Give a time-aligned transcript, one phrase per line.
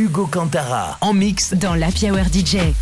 [0.00, 2.72] Hugo Cantara en mix dans la Hour DJ.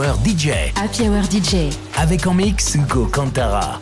[0.00, 0.72] Hour DJ.
[0.76, 1.76] Happy Hour DJ.
[1.98, 3.78] Avec en mix Go Cantara.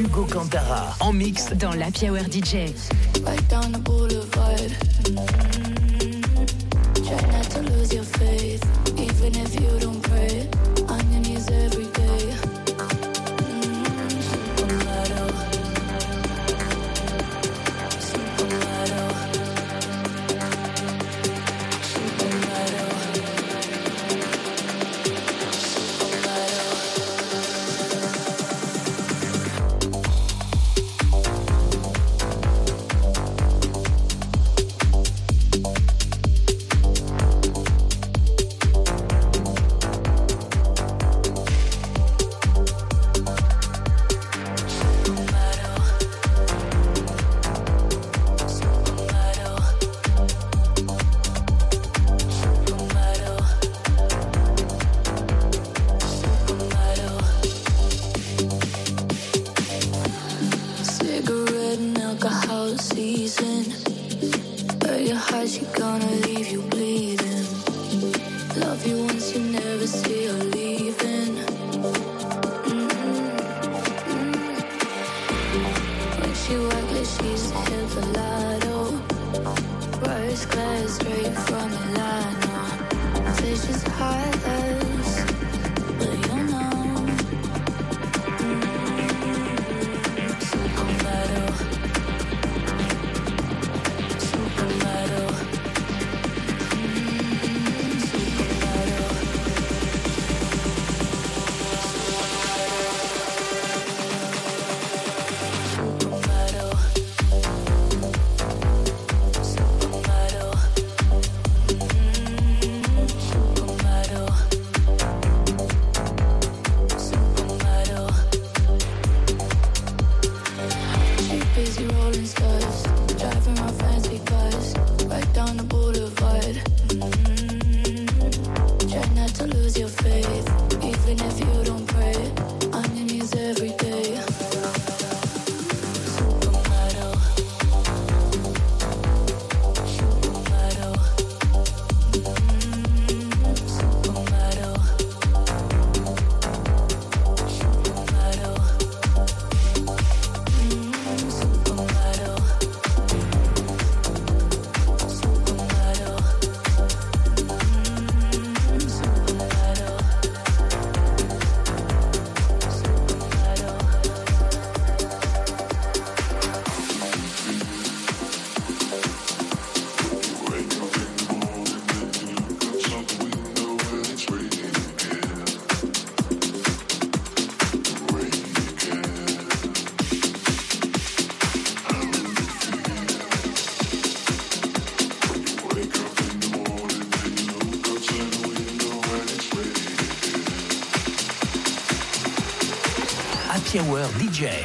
[0.00, 2.72] Hugo Cantara en mix dans la Hour DJ.
[3.22, 4.72] Right down the boulevard.
[6.94, 8.64] Try not to lose your faith,
[8.96, 10.48] even if you don't pray.
[10.88, 11.79] On your knees every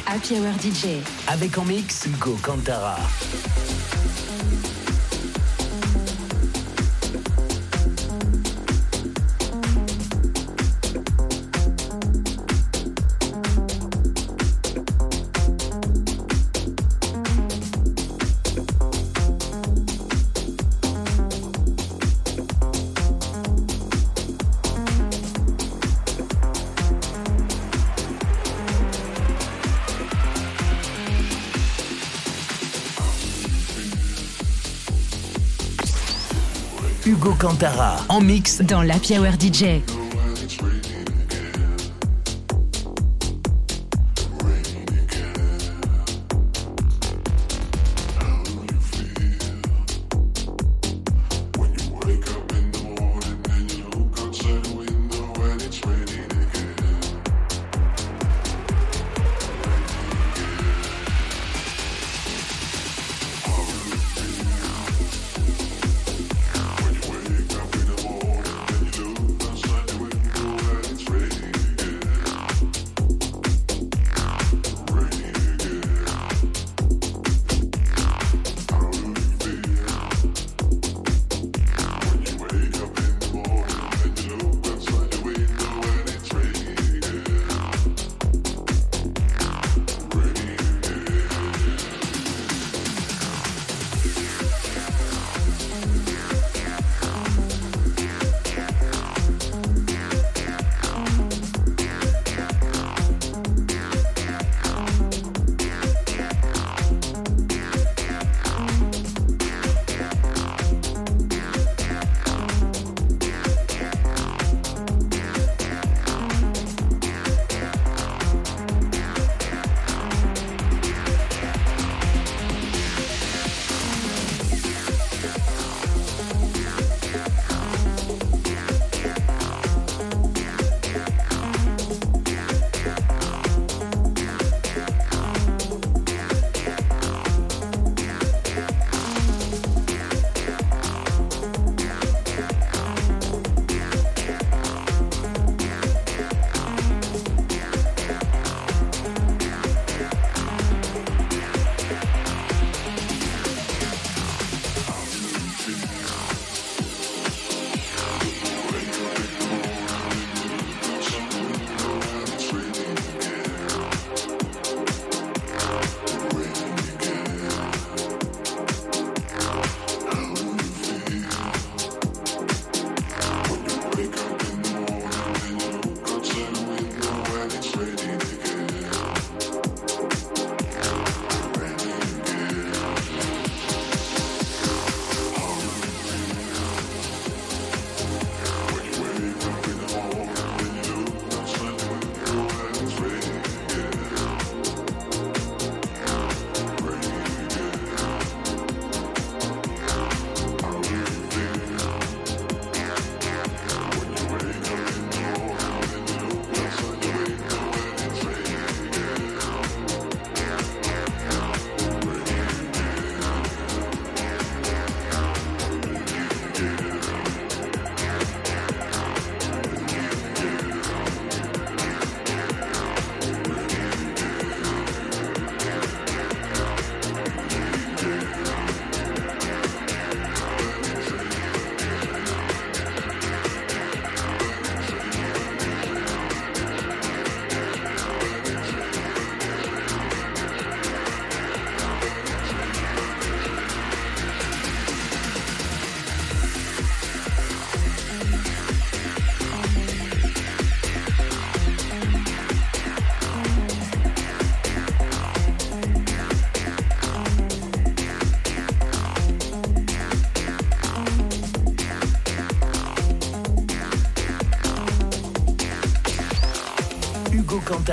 [0.06, 1.02] Happy Hour DJ.
[1.26, 2.96] Avec en mix Hugo Cantara.
[37.26, 39.82] Hugo Cantara en mix dans l'Happy Hour DJ.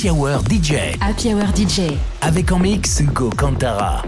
[0.00, 0.96] Happy Hour DJ.
[0.98, 1.92] Happy Hour DJ.
[2.22, 4.02] Avec en mix Hugo Cantara.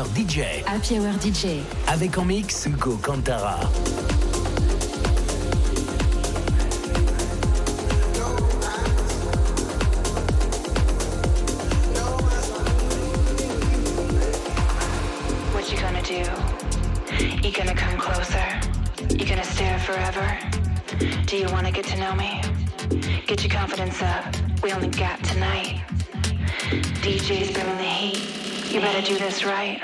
[0.00, 0.64] Hour DJ.
[0.64, 1.60] Happy Hour DJ.
[1.88, 3.68] Avec en mix Hugo Cantarra.
[21.26, 22.40] Do you want to get to know me?
[23.26, 24.34] Get your confidence up.
[24.64, 25.82] We only got tonight.
[27.02, 28.40] DJ's bringing the heat.
[28.72, 29.79] You better do this right.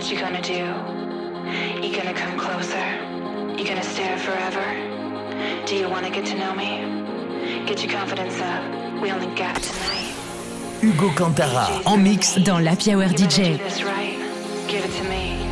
[0.00, 0.64] what you gonna do?
[1.86, 2.86] You gonna come closer?
[3.58, 4.64] You gonna stare forever?
[5.66, 7.66] Do you wanna get to know me?
[7.66, 8.62] Get your confidence up.
[9.02, 10.14] We only got tonight.
[10.80, 13.58] Hugo Cantarra en mix dans la Hour DJ.
[14.68, 15.49] Give it to me.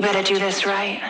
[0.00, 1.09] You better do this right.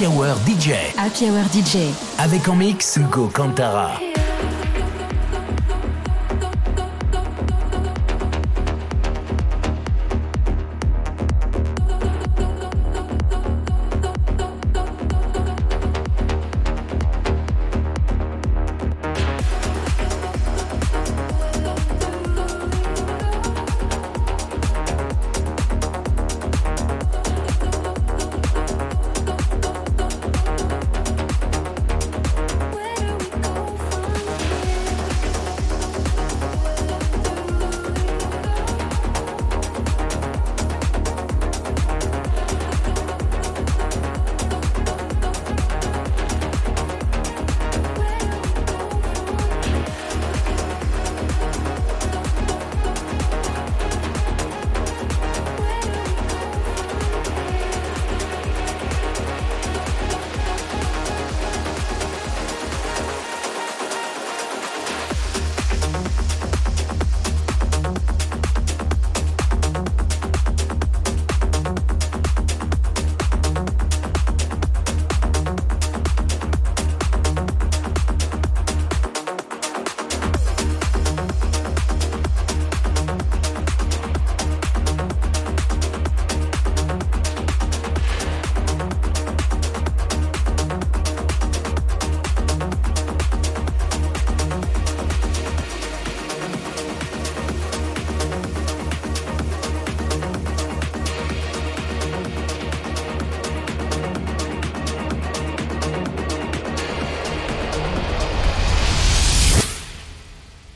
[0.00, 0.96] Happy Hour DJ.
[0.96, 1.92] Happy Hour DJ.
[2.16, 3.98] Avec en mix Hugo Cantara.